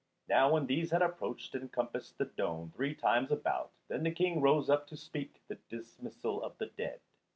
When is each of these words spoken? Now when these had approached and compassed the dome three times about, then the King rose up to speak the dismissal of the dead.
Now 0.27 0.49
when 0.51 0.65
these 0.65 0.89
had 0.89 1.03
approached 1.03 1.53
and 1.53 1.71
compassed 1.71 2.17
the 2.17 2.25
dome 2.25 2.71
three 2.75 2.95
times 2.95 3.31
about, 3.31 3.69
then 3.87 4.01
the 4.01 4.09
King 4.09 4.41
rose 4.41 4.67
up 4.67 4.87
to 4.87 4.97
speak 4.97 5.43
the 5.47 5.59
dismissal 5.69 6.41
of 6.41 6.57
the 6.57 6.65
dead. 6.75 7.01